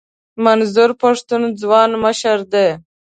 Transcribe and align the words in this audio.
منظور 0.43 0.89
پښتین 1.01 1.43
ځوان 1.61 1.89
مشر 2.03 2.37
دی. 2.53 2.67